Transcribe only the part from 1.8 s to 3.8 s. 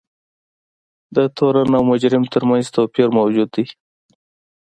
مجرم ترمنځ توپیر موجود دی.